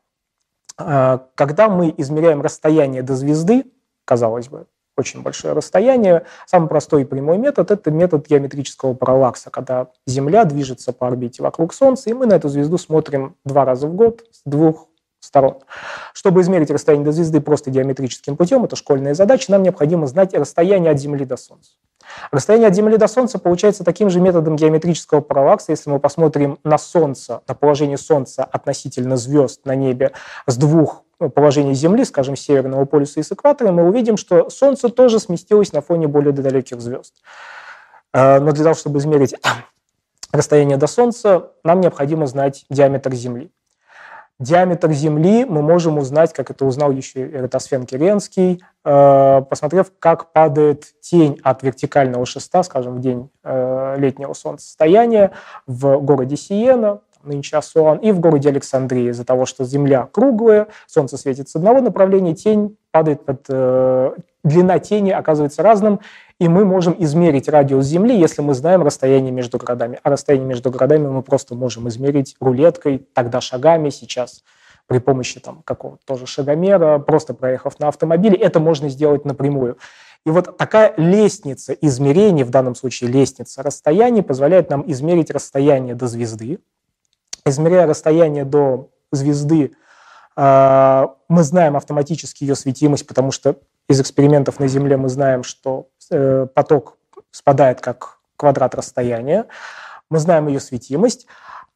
А, 0.79 1.27
когда 1.35 1.69
мы 1.69 1.95
измеряем 1.97 2.43
расстояние 2.43 3.03
до 3.03 3.17
звезды, 3.17 3.65
казалось 4.05 4.49
бы, 4.49 4.67
очень 4.97 5.23
большое 5.23 5.53
расстояние. 5.53 6.25
Самый 6.47 6.69
простой 6.69 7.03
и 7.03 7.05
прямой 7.05 7.39
метод– 7.39 7.71
это 7.73 7.91
метод 7.91 8.27
геометрического 8.27 8.95
параллакса, 8.95 9.51
когда 9.51 9.89
Земля 10.07 10.45
движется 10.45 10.93
по 10.93 11.07
орбите 11.07 11.43
вокруг 11.43 11.75
Солнца, 11.75 12.09
и 12.09 12.15
мы 12.15 12.27
на 12.27 12.35
эту 12.35 12.49
звезду 12.49 12.79
смотрим 12.79 13.37
два 13.45 13.65
раза 13.65 13.87
в 13.89 13.95
год 13.95 14.25
с 14.31 14.41
двух 14.45 14.89
сторон. 15.27 15.59
Чтобы 16.13 16.41
измерить 16.41 16.71
расстояние 16.71 17.05
до 17.05 17.13
звезды 17.13 17.41
просто 17.41 17.71
геометрическим 17.71 18.37
путем, 18.37 18.65
это 18.65 18.77
школьная 18.77 19.15
задача, 19.15 19.53
нам 19.53 19.63
необходимо 19.63 20.07
знать 20.07 20.35
расстояние 20.35 20.93
от 20.93 20.99
Земли 20.99 21.25
до 21.25 21.37
Солнца. 21.37 21.73
Расстояние 22.31 22.69
от 22.69 22.75
Земли 22.75 22.97
до 22.97 23.09
Солнца 23.09 23.39
получается 23.39 23.85
таким 23.85 24.11
же 24.11 24.21
методом 24.21 24.57
геометрического 24.57 25.21
параллакса. 25.21 25.73
Если 25.73 25.91
мы 25.91 25.99
посмотрим 25.99 26.59
на 26.65 26.79
Солнце, 26.79 27.41
на 27.47 27.55
положение 27.55 27.99
Солнца 27.99 28.45
относительно 28.45 29.17
звезд 29.17 29.65
на 29.65 29.75
небе 29.75 30.13
с 30.47 30.57
двух 30.57 31.03
ну, 31.19 31.31
положений 31.31 31.75
Земли, 31.75 32.05
скажем, 32.05 32.37
северного 32.37 32.85
полюса 32.85 33.21
и 33.21 33.23
с 33.23 33.33
экватора, 33.33 33.73
мы 33.73 33.89
увидим, 33.89 34.17
что 34.17 34.51
Солнце 34.51 34.89
тоже 34.89 35.19
сместилось 35.19 35.73
на 35.73 35.81
фоне 35.81 36.09
более 36.09 36.33
далеких 36.33 36.81
звезд. 36.81 37.15
Э, 38.13 38.39
но 38.39 38.53
для 38.53 38.65
того, 38.65 38.75
чтобы 38.75 38.99
измерить 38.99 39.35
расстояние 40.33 40.77
до 40.77 40.87
Солнца, 40.87 41.53
нам 41.65 41.81
необходимо 41.81 42.27
знать 42.27 42.67
диаметр 42.71 43.15
Земли. 43.15 43.51
Диаметр 44.39 44.93
Земли 44.93 45.47
мы 45.47 45.63
можем 45.63 45.97
узнать, 45.97 46.35
как 46.35 46.51
это 46.51 46.67
узнал 46.67 46.91
еще 46.93 47.27
Эратосфен 47.27 47.87
Керенский, 47.87 48.63
э, 48.85 49.43
посмотрев, 49.49 49.91
как 49.99 50.33
падает 50.33 50.85
тень 51.01 51.41
от 51.43 51.63
вертикального 51.63 52.27
шеста, 52.27 52.63
скажем, 52.63 52.97
в 52.97 53.01
день 53.01 53.31
э, 53.45 53.95
летнего 53.97 54.35
солнцестояния 54.35 55.33
в 55.67 55.99
городе 56.01 56.37
Сиена, 56.37 57.01
нынче 57.27 57.57
Асуан, 57.57 57.99
и 57.99 58.13
в 58.13 58.21
городе 58.21 58.49
Александрия. 58.49 59.11
Из-за 59.11 59.25
того, 59.25 59.47
что 59.47 59.65
Земля 59.65 60.09
круглая, 60.11 60.69
Солнце 60.87 61.17
светит 61.17 61.49
с 61.49 61.57
одного 61.57 61.81
направления, 61.81 62.35
тень 62.35 62.77
падает 62.91 63.25
под... 63.25 63.45
Э, 63.49 64.13
длина 64.45 64.79
тени 64.79 65.11
оказывается 65.11 65.63
разным, 65.63 66.01
и 66.39 66.49
мы 66.49 66.65
можем 66.65 66.95
измерить 66.99 67.49
радиус 67.49 67.85
Земли, 67.85 68.17
если 68.19 68.43
мы 68.43 68.55
знаем 68.55 68.83
расстояние 68.83 69.33
между 69.33 69.59
городами. 69.59 69.99
А 70.03 70.11
расстояние 70.11 70.49
между 70.49 70.71
городами 70.71 71.09
мы 71.09 71.23
просто 71.23 71.55
можем 71.55 71.89
измерить 71.89 72.37
рулеткой, 72.41 73.07
тогда 73.13 73.41
шагами, 73.41 73.91
сейчас 73.91 74.45
при 74.87 74.99
помощи 74.99 75.41
там, 75.41 75.63
какого-то 75.65 76.05
тоже 76.07 76.27
шагомера, 76.27 76.99
просто 76.99 77.35
проехав 77.35 77.81
на 77.81 77.89
автомобиле. 77.89 78.37
Это 78.37 78.61
можно 78.61 78.89
сделать 78.89 79.25
напрямую. 79.25 79.79
И 80.25 80.31
вот 80.31 80.57
такая 80.57 80.95
лестница 80.97 81.73
измерений, 81.73 82.45
в 82.45 82.51
данном 82.51 82.75
случае 82.75 83.11
лестница 83.11 83.63
расстояний, 83.63 84.23
позволяет 84.23 84.71
нам 84.71 84.85
измерить 84.91 85.31
расстояние 85.31 85.95
до 85.95 86.07
звезды. 86.07 86.59
Измеряя 87.47 87.87
расстояние 87.87 88.45
до 88.45 88.91
звезды, 89.13 89.73
а, 90.37 91.15
мы 91.29 91.43
знаем 91.45 91.77
автоматически 91.77 92.45
ее 92.45 92.57
светимость, 92.57 93.07
потому 93.07 93.31
что 93.31 93.57
из 93.89 94.01
экспериментов 94.01 94.59
на 94.61 94.69
Земле 94.69 94.97
мы 94.97 95.09
знаем, 95.09 95.45
что 95.45 95.89
э, 96.11 96.47
поток 96.53 96.99
спадает 97.31 97.81
как 97.81 98.19
квадрат 98.37 98.75
расстояния. 98.75 99.47
Мы 100.11 100.19
знаем 100.19 100.49
ее 100.49 100.61
светимость. 100.61 101.27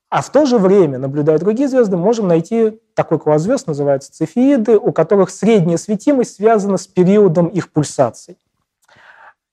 А 0.08 0.22
в 0.22 0.30
то 0.30 0.44
же 0.44 0.58
время, 0.58 0.98
наблюдая 0.98 1.38
другие 1.38 1.68
звезды, 1.68 1.96
можем 1.96 2.26
найти 2.26 2.80
такой 2.94 3.20
класс 3.20 3.42
звезд, 3.42 3.68
называется 3.68 4.12
цефеиды, 4.12 4.76
у 4.76 4.92
которых 4.92 5.30
средняя 5.30 5.78
светимость 5.78 6.34
связана 6.34 6.78
с 6.78 6.88
периодом 6.88 7.46
их 7.46 7.72
пульсаций. 7.72 8.36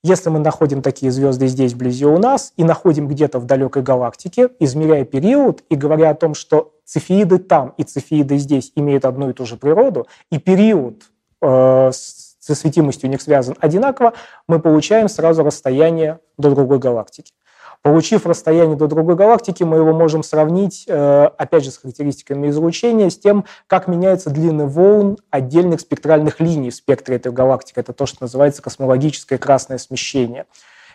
Если 0.07 0.29
мы 0.29 0.39
находим 0.39 0.81
такие 0.81 1.11
звезды 1.11 1.47
здесь, 1.47 1.73
вблизи 1.73 2.05
у 2.05 2.17
нас, 2.17 2.53
и 2.55 2.63
находим 2.63 3.09
где-то 3.09 3.39
в 3.39 3.45
далекой 3.45 3.81
галактике, 3.81 4.47
измеряя 4.57 5.03
период 5.03 5.65
и 5.69 5.75
говоря 5.75 6.11
о 6.11 6.15
том, 6.15 6.33
что 6.33 6.71
цефеиды 6.85 7.39
там 7.39 7.73
и 7.75 7.83
цефеиды 7.83 8.37
здесь 8.37 8.71
имеют 8.75 9.03
одну 9.03 9.29
и 9.29 9.33
ту 9.33 9.45
же 9.45 9.57
природу, 9.57 10.07
и 10.31 10.37
период 10.37 11.03
э, 11.41 11.91
со 11.91 12.55
светимостью 12.55 13.09
у 13.09 13.11
них 13.11 13.21
связан 13.21 13.57
одинаково, 13.59 14.13
мы 14.47 14.61
получаем 14.61 15.09
сразу 15.09 15.43
расстояние 15.43 16.21
до 16.37 16.55
другой 16.55 16.79
галактики. 16.79 17.33
Получив 17.81 18.25
расстояние 18.25 18.75
до 18.75 18.87
другой 18.87 19.15
галактики, 19.15 19.63
мы 19.63 19.77
его 19.77 19.93
можем 19.93 20.23
сравнить, 20.23 20.85
э, 20.87 21.29
опять 21.37 21.63
же, 21.63 21.71
с 21.71 21.77
характеристиками 21.77 22.49
излучения, 22.49 23.09
с 23.09 23.17
тем, 23.17 23.45
как 23.67 23.87
меняется 23.87 24.29
длины 24.29 24.65
волн 24.65 25.17
отдельных 25.29 25.81
спектральных 25.81 26.39
линий 26.39 26.69
в 26.69 26.75
спектре 26.75 27.15
этой 27.15 27.31
галактики. 27.31 27.79
Это 27.79 27.93
то, 27.93 28.05
что 28.05 28.17
называется 28.21 28.61
космологическое 28.61 29.37
красное 29.37 29.77
смещение. 29.77 30.45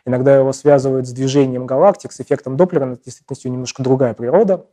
Иногда 0.04 0.36
его 0.36 0.52
связывают 0.52 1.06
с 1.06 1.12
движением 1.12 1.66
галактик, 1.66 2.12
с 2.12 2.20
эффектом 2.20 2.56
Доплера, 2.56 2.84
но 2.84 2.96
в 2.96 3.02
действительности 3.02 3.48
немножко 3.48 3.82
другая 3.82 4.14
природа. 4.14 4.66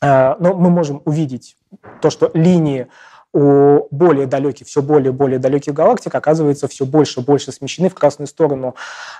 Э, 0.00 0.36
но 0.38 0.54
мы 0.54 0.70
можем 0.70 1.02
увидеть 1.04 1.56
то, 2.00 2.10
что 2.10 2.30
линии 2.32 2.86
у 3.32 3.86
более 3.92 4.26
далеких, 4.26 4.66
все 4.66 4.82
более 4.82 5.12
и 5.12 5.14
более 5.14 5.38
далеких 5.38 5.72
галактик 5.72 6.12
оказывается 6.12 6.66
все 6.66 6.84
больше 6.84 7.20
и 7.20 7.22
больше 7.22 7.52
смещены 7.52 7.88
в 7.88 7.94
красную 7.94 8.26
сторону. 8.26 8.74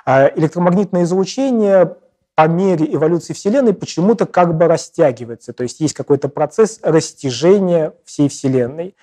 Э, 0.07 0.31
электромагнитное 0.37 1.05
излучение 1.05 1.97
по 2.41 2.49
мере 2.49 2.87
эволюции 2.95 3.35
Вселенной 3.35 3.75
почему-то 3.75 4.25
как 4.25 4.57
бы 4.57 4.67
растягивается. 4.67 5.53
То 5.53 5.63
есть 5.63 5.79
есть 5.81 5.93
какой-то 5.93 6.31
процесс 6.31 6.81
растяжения 6.83 7.93
всей 8.07 8.31
Вселенной. 8.31 8.97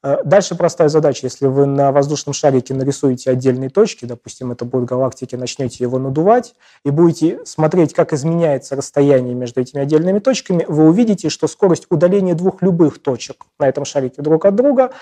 Э, 0.00 0.18
дальше 0.24 0.54
простая 0.54 0.88
задача. 0.88 1.26
Если 1.26 1.46
вы 1.46 1.66
на 1.66 1.90
воздушном 1.90 2.32
шарике 2.32 2.72
нарисуете 2.72 3.30
отдельные 3.30 3.68
точки, 3.68 4.04
допустим, 4.04 4.52
это 4.52 4.64
будет 4.64 4.84
галактики, 4.84 5.34
начнете 5.34 5.82
его 5.82 5.98
надувать, 5.98 6.54
и 6.84 6.90
будете 6.90 7.44
смотреть, 7.44 7.94
как 7.94 8.12
изменяется 8.12 8.76
расстояние 8.76 9.34
между 9.34 9.60
этими 9.60 9.82
отдельными 9.82 10.20
точками, 10.20 10.64
вы 10.68 10.88
увидите, 10.88 11.30
что 11.30 11.48
скорость 11.48 11.86
удаления 11.90 12.34
двух 12.34 12.62
любых 12.62 13.02
точек 13.02 13.46
на 13.58 13.68
этом 13.68 13.84
шарике 13.84 14.22
друг 14.22 14.44
от 14.44 14.54
друга, 14.54 14.92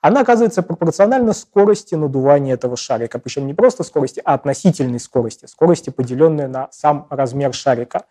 она 0.00 0.20
оказывается 0.20 0.62
пропорциональна 0.62 1.34
скорости 1.34 1.94
надувания 1.94 2.54
этого 2.54 2.76
шарика. 2.76 3.18
Причем 3.18 3.46
не 3.46 3.54
просто 3.54 3.82
скорости, 3.82 4.22
а 4.24 4.34
относительной 4.34 5.00
скорости. 5.00 5.46
Скорости, 5.46 5.90
поделенной 5.90 6.48
на 6.48 6.68
сам 6.70 7.06
размер 7.10 7.52
шарика. 7.52 8.04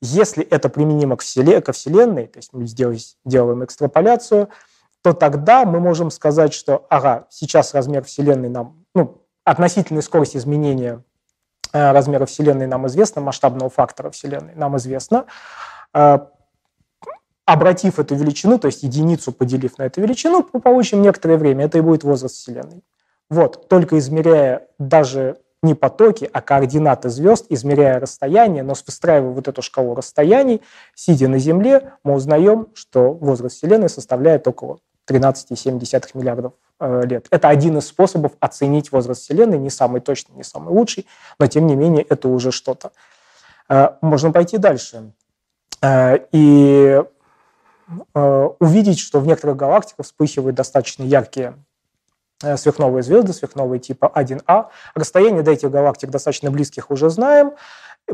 Если 0.00 0.44
это 0.44 0.68
применимо 0.68 1.16
к 1.16 1.22
Вселенной, 1.22 2.26
то 2.26 2.38
есть 2.38 2.50
мы 2.52 2.64
делаем 2.64 3.64
экстраполяцию– 3.64 4.48
то 5.04 5.12
тогда 5.12 5.66
мы 5.66 5.80
можем 5.80 6.10
сказать, 6.10 6.54
что, 6.54 6.86
ага, 6.88 7.26
сейчас 7.28 7.74
размер 7.74 8.04
Вселенной 8.04 8.48
нам, 8.48 8.86
ну, 8.94 9.20
относительная 9.44 10.00
скорость 10.00 10.34
изменения 10.34 11.02
э, 11.74 11.92
размера 11.92 12.24
Вселенной 12.24 12.66
нам 12.66 12.86
известна, 12.86 13.20
масштабного 13.20 13.68
фактора 13.68 14.10
Вселенной 14.10 14.54
нам 14.54 14.78
известно. 14.78 15.26
Э, 15.92 16.20
обратив 17.44 17.98
эту 17.98 18.14
величину, 18.14 18.58
то 18.58 18.68
есть 18.68 18.82
единицу 18.82 19.30
поделив 19.30 19.76
на 19.76 19.82
эту 19.82 20.00
величину, 20.00 20.48
мы 20.54 20.60
получим 20.62 21.02
некоторое 21.02 21.36
время. 21.36 21.66
Это 21.66 21.76
и 21.76 21.82
будет 21.82 22.02
возраст 22.02 22.36
Вселенной. 22.36 22.82
Вот, 23.28 23.68
только 23.68 23.98
измеряя 23.98 24.68
даже 24.78 25.36
не 25.62 25.74
потоки, 25.74 26.30
а 26.32 26.40
координаты 26.40 27.10
звезд, 27.10 27.44
измеряя 27.50 28.00
расстояние, 28.00 28.62
но 28.62 28.72
выстраивая 28.72 29.32
вот 29.32 29.48
эту 29.48 29.60
шкалу 29.60 29.94
расстояний, 29.94 30.62
сидя 30.94 31.28
на 31.28 31.38
Земле, 31.38 31.92
мы 32.04 32.14
узнаем, 32.14 32.68
что 32.72 33.12
возраст 33.12 33.56
Вселенной 33.56 33.90
составляет 33.90 34.48
около 34.48 34.78
13,7 35.08 36.10
миллиардов 36.14 36.52
э, 36.80 37.02
лет. 37.04 37.26
Это 37.30 37.48
один 37.48 37.78
из 37.78 37.86
способов 37.86 38.32
оценить 38.40 38.92
возраст 38.92 39.22
Вселенной, 39.22 39.58
не 39.58 39.70
самый 39.70 40.00
точный, 40.00 40.34
не 40.36 40.44
самый 40.44 40.72
лучший, 40.72 41.06
но 41.38 41.46
тем 41.46 41.66
не 41.66 41.76
менее 41.76 42.02
это 42.02 42.28
уже 42.28 42.52
что-то. 42.52 42.92
Э, 43.68 43.90
можно 44.00 44.32
пойти 44.32 44.58
дальше 44.58 45.12
э, 45.82 46.18
и 46.32 47.02
увидеть, 48.14 48.98
что 48.98 49.20
в 49.20 49.26
некоторых 49.26 49.58
галактиках 49.58 50.06
вспыхивают 50.06 50.56
достаточно 50.56 51.02
яркие 51.02 51.52
сверхновые 52.56 53.02
звезды, 53.02 53.34
сверхновые 53.34 53.78
типа 53.78 54.10
1А. 54.14 54.68
Расстояние 54.94 55.42
до 55.42 55.50
этих 55.50 55.70
галактик 55.70 56.08
достаточно 56.08 56.50
близких 56.50 56.90
уже 56.90 57.10
знаем, 57.10 57.52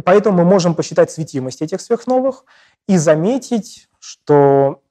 поэтому 0.05 0.39
мы 0.39 0.45
можем 0.45 0.75
посчитать 0.75 1.13
светимость 1.13 1.63
этих 1.63 1.81
сверхновых 1.81 2.45
и 2.89 2.97
заметить, 2.97 3.89
что 4.01 4.83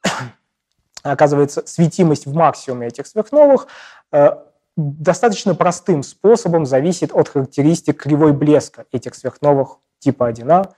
оказывается, 1.04 1.64
светимость 1.66 2.26
в 2.26 2.34
максимуме 2.34 2.88
этих 2.88 3.08
сверхновых 3.08 3.68
э, 4.12 4.32
достаточно 4.76 5.56
простым 5.56 6.04
способом 6.04 6.66
зависит 6.66 7.12
от 7.14 7.30
характеристик 7.30 8.02
кривой 8.02 8.34
блеска 8.34 8.86
этих 8.92 9.16
сверхновых 9.16 9.78
типа 10.00 10.30
1А. 10.30 10.70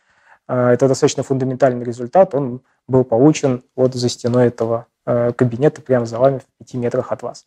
Э, 0.48 0.70
это 0.70 0.88
достаточно 0.88 1.24
фундаментальный 1.24 1.84
результат, 1.84 2.36
он 2.36 2.62
был 2.88 3.04
получен 3.04 3.64
вот 3.76 3.94
за 3.94 4.10
стеной 4.10 4.48
этого 4.48 4.88
э, 5.06 5.32
кабинета, 5.34 5.82
прямо 5.82 6.06
за 6.06 6.20
вами 6.20 6.40
в 6.40 6.46
пяти 6.60 6.78
метрах 6.78 7.12
от 7.12 7.22
вас. 7.22 7.46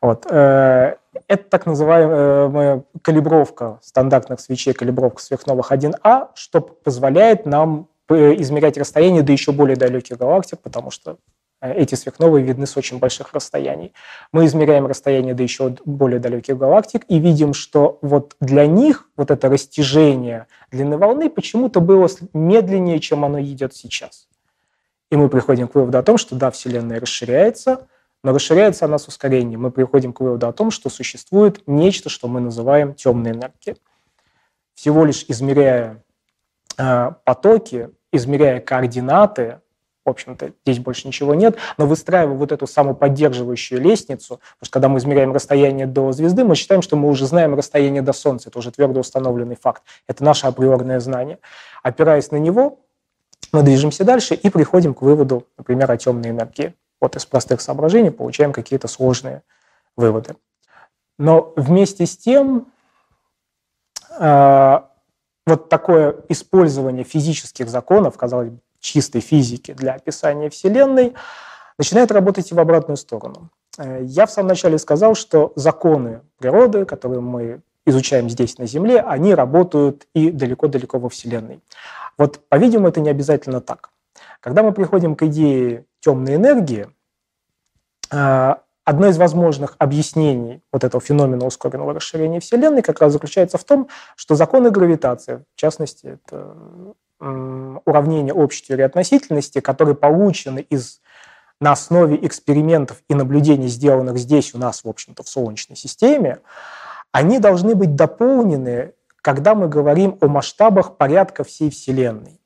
Вот. 0.00 0.26
Это 0.26 0.98
так 1.48 1.66
называемая 1.66 2.82
калибровка 3.02 3.78
стандартных 3.82 4.40
свечей, 4.40 4.72
калибровка 4.72 5.20
сверхновых 5.20 5.70
1А, 5.70 6.28
что 6.34 6.60
позволяет 6.60 7.46
нам 7.46 7.88
измерять 8.08 8.78
расстояние 8.78 9.22
до 9.22 9.32
еще 9.32 9.52
более 9.52 9.76
далеких 9.76 10.18
галактик, 10.18 10.60
потому 10.60 10.90
что 10.90 11.18
эти 11.62 11.94
сверхновые 11.94 12.44
видны 12.44 12.66
с 12.66 12.76
очень 12.76 12.98
больших 12.98 13.32
расстояний. 13.32 13.92
Мы 14.32 14.46
измеряем 14.46 14.86
расстояние 14.86 15.32
до 15.34 15.44
еще 15.44 15.76
более 15.84 16.18
далеких 16.18 16.58
галактик 16.58 17.04
и 17.08 17.18
видим, 17.20 17.54
что 17.54 17.98
вот 18.02 18.36
для 18.40 18.66
них 18.66 19.08
вот 19.16 19.30
это 19.30 19.48
растяжение 19.48 20.48
длины 20.72 20.98
волны 20.98 21.30
почему-то 21.30 21.80
было 21.80 22.08
медленнее, 22.32 22.98
чем 22.98 23.24
оно 23.24 23.40
идет 23.40 23.74
сейчас. 23.74 24.28
И 25.10 25.16
мы 25.16 25.28
приходим 25.28 25.68
к 25.68 25.74
выводу 25.76 25.98
о 25.98 26.02
том, 26.02 26.18
что 26.18 26.34
да, 26.34 26.50
Вселенная 26.50 26.98
расширяется, 26.98 27.86
но 28.24 28.32
расширяется 28.32 28.86
она 28.86 28.98
с 28.98 29.06
ускорением. 29.06 29.62
Мы 29.62 29.70
приходим 29.70 30.12
к 30.12 30.20
выводу 30.20 30.48
о 30.48 30.52
том, 30.52 30.72
что 30.72 30.90
существует 30.90 31.62
нечто, 31.66 32.08
что 32.08 32.26
мы 32.26 32.40
называем 32.40 32.94
темной 32.94 33.32
энергией. 33.32 33.76
Всего 34.74 35.04
лишь 35.04 35.24
измеряя 35.28 36.02
э, 36.76 37.10
потоки, 37.24 37.90
измеряя 38.10 38.60
координаты 38.60 39.60
в 40.04 40.10
общем-то, 40.10 40.52
здесь 40.64 40.78
больше 40.80 41.06
ничего 41.06 41.34
нет, 41.34 41.56
но 41.78 41.86
выстраивая 41.86 42.34
вот 42.34 42.50
эту 42.50 42.66
самоподдерживающую 42.66 43.80
лестницу, 43.80 44.40
потому 44.58 44.64
что 44.64 44.72
когда 44.72 44.88
мы 44.88 44.98
измеряем 44.98 45.32
расстояние 45.32 45.86
до 45.86 46.12
звезды, 46.12 46.44
мы 46.44 46.56
считаем, 46.56 46.82
что 46.82 46.96
мы 46.96 47.08
уже 47.08 47.26
знаем 47.26 47.54
расстояние 47.54 48.02
до 48.02 48.12
Солнца, 48.12 48.48
это 48.48 48.58
уже 48.58 48.72
твердо 48.72 49.00
установленный 49.00 49.56
факт, 49.56 49.82
это 50.08 50.24
наше 50.24 50.46
априорное 50.46 50.98
знание. 50.98 51.38
Опираясь 51.82 52.30
на 52.30 52.36
него, 52.36 52.80
мы 53.52 53.62
движемся 53.62 54.04
дальше 54.04 54.34
и 54.34 54.50
приходим 54.50 54.94
к 54.94 55.02
выводу, 55.02 55.46
например, 55.56 55.90
о 55.90 55.96
темной 55.96 56.30
энергии. 56.30 56.74
Вот 57.00 57.16
из 57.16 57.26
простых 57.26 57.60
соображений 57.60 58.10
получаем 58.10 58.52
какие-то 58.52 58.88
сложные 58.88 59.42
выводы. 59.96 60.36
Но 61.18 61.52
вместе 61.56 62.06
с 62.06 62.16
тем 62.16 62.66
э, 64.18 64.80
вот 65.46 65.68
такое 65.68 66.16
использование 66.28 67.04
физических 67.04 67.68
законов, 67.68 68.16
казалось 68.16 68.50
бы, 68.50 68.58
чистой 68.82 69.20
физики 69.20 69.72
для 69.72 69.94
описания 69.94 70.50
Вселенной, 70.50 71.14
начинает 71.78 72.12
работать 72.12 72.50
и 72.50 72.54
в 72.54 72.60
обратную 72.60 72.98
сторону. 72.98 73.48
Э, 73.78 74.00
я 74.02 74.26
в 74.26 74.30
самом 74.30 74.48
начале 74.48 74.78
сказал, 74.78 75.14
что 75.14 75.52
законы 75.56 76.20
природы, 76.38 76.84
которые 76.84 77.20
мы 77.20 77.62
изучаем 77.86 78.28
здесь 78.28 78.58
на 78.58 78.66
Земле, 78.66 79.00
они 79.00 79.34
работают 79.34 80.06
и 80.14 80.30
далеко-далеко 80.30 80.98
во 80.98 81.08
Вселенной. 81.08 81.62
Вот, 82.18 82.40
по-видимому, 82.48 82.88
это 82.88 83.00
не 83.00 83.10
обязательно 83.10 83.60
так. 83.60 83.90
Когда 84.40 84.62
мы 84.62 84.72
приходим 84.72 85.16
к 85.16 85.22
идее 85.22 85.86
темной 86.00 86.34
энергии, 86.34 86.88
э, 88.10 88.54
одно 88.84 89.06
из 89.06 89.16
возможных 89.16 89.76
объяснений 89.78 90.60
вот 90.72 90.84
этого 90.84 91.00
феномена 91.00 91.46
ускоренного 91.46 91.94
расширения 91.94 92.40
Вселенной 92.40 92.82
как 92.82 93.00
раз 93.00 93.12
заключается 93.12 93.58
в 93.58 93.64
том, 93.64 93.88
что 94.16 94.34
законы 94.34 94.70
гравитации, 94.70 95.44
в 95.54 95.56
частности, 95.56 96.18
это 96.26 96.56
уравнение 97.22 98.34
общей 98.34 98.66
теории 98.66 98.82
относительности, 98.82 99.60
которые 99.60 99.94
получены 99.94 100.60
из 100.60 101.00
на 101.60 101.72
основе 101.72 102.18
экспериментов 102.26 103.02
и 103.08 103.14
наблюдений, 103.14 103.68
сделанных 103.68 104.18
здесь 104.18 104.52
у 104.52 104.58
нас, 104.58 104.82
в 104.82 104.88
общем-то, 104.88 105.22
в 105.22 105.28
Солнечной 105.28 105.76
системе, 105.76 106.40
они 107.12 107.38
должны 107.38 107.76
быть 107.76 107.94
дополнены, 107.94 108.94
когда 109.20 109.54
мы 109.54 109.68
говорим 109.68 110.18
о 110.20 110.26
масштабах 110.26 110.96
порядка 110.96 111.44
всей 111.44 111.70
Вселенной. 111.70 112.40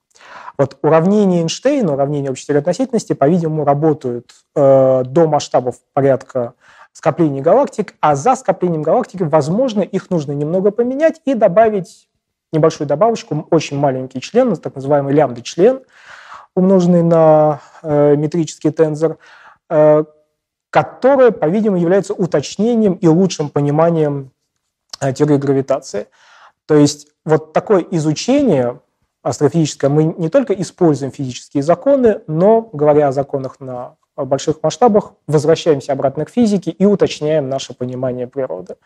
Вот 0.59 0.79
уравнения 0.83 1.41
Эйнштейна, 1.41 1.95
уравнения 1.95 2.31
общей 2.31 2.47
теории 2.47 2.61
относительности, 2.61 3.15
по-видимому, 3.15 3.65
работают 3.65 4.33
э, 4.55 5.03
до 5.05 5.27
масштабов 5.27 5.77
порядка 5.95 6.53
скоплений 6.93 7.41
галактик, 7.41 7.95
а 8.01 8.17
за 8.17 8.37
скоплением 8.37 8.83
галактик, 8.83 9.21
возможно, 9.23 9.81
их 9.81 10.11
нужно 10.11 10.33
немного 10.33 10.71
поменять 10.71 11.21
и 11.25 11.35
добавить 11.35 12.09
небольшую 12.53 12.87
добавочку, 12.87 13.47
очень 13.51 13.79
маленький 13.79 14.21
член, 14.21 14.55
так 14.57 14.75
называемый 14.75 15.15
лямбда-член, 15.15 15.83
умноженный 16.55 17.03
на 17.03 17.61
э, 17.83 18.17
метрический 18.17 18.71
тензор, 18.71 19.19
э, 19.69 20.05
который, 20.71 21.33
по-видимому, 21.33 21.81
является 21.81 22.15
уточнением 22.15 22.95
и 22.95 23.09
лучшим 23.09 23.51
пониманием 23.51 24.31
э, 25.01 25.13
теории 25.13 25.37
гравитации. 25.37 26.09
То 26.67 26.75
есть 26.75 27.09
вот 27.25 27.53
такое 27.53 27.85
изучение 27.91 28.81
астрофизическое 29.23 29.91
мы 29.91 30.05
не 30.05 30.29
только 30.29 30.55
используем 30.55 31.13
физические 31.13 31.63
законы, 31.63 32.21
но, 32.27 32.69
говоря 32.73 33.09
о 33.09 33.13
законах 33.13 33.59
на 33.59 33.97
больших 34.17 34.63
масштабах, 34.63 35.13
возвращаемся 35.27 35.93
обратно 35.93 36.25
к 36.25 36.31
физике 36.31 36.71
и 36.71 36.87
уточняем 36.87 37.49
наше 37.49 37.75
понимание 37.75 38.27
природы. 38.27 38.77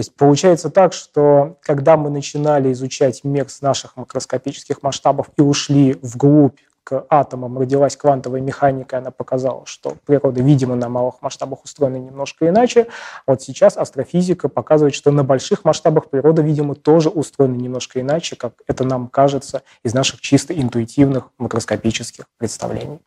То 0.00 0.02
есть 0.02 0.16
получается 0.16 0.70
так, 0.70 0.94
что 0.94 1.58
когда 1.60 1.98
мы 1.98 2.08
начинали 2.08 2.72
изучать 2.72 3.22
мир 3.22 3.50
с 3.50 3.60
наших 3.60 3.98
макроскопических 3.98 4.82
масштабов 4.82 5.28
и 5.36 5.42
ушли 5.42 5.98
вглубь 6.00 6.58
к 6.84 7.04
атомам, 7.10 7.58
родилась 7.58 7.98
квантовая 7.98 8.40
механика, 8.40 8.96
она 8.96 9.10
показала, 9.10 9.66
что 9.66 9.96
природа, 10.06 10.40
видимо, 10.40 10.74
на 10.74 10.88
малых 10.88 11.20
масштабах 11.20 11.64
устроена 11.64 11.96
немножко 11.96 12.48
иначе. 12.48 12.86
Вот 13.26 13.42
сейчас 13.42 13.76
астрофизика 13.76 14.48
показывает, 14.48 14.94
что 14.94 15.10
на 15.10 15.22
больших 15.22 15.66
масштабах 15.66 16.08
природа, 16.08 16.40
видимо, 16.40 16.74
тоже 16.74 17.10
устроена 17.10 17.56
немножко 17.56 18.00
иначе, 18.00 18.36
как 18.36 18.54
это 18.66 18.84
нам 18.84 19.06
кажется 19.06 19.64
из 19.84 19.92
наших 19.92 20.22
чисто 20.22 20.58
интуитивных 20.58 21.28
макроскопических 21.36 22.24
представлений. 22.38 23.00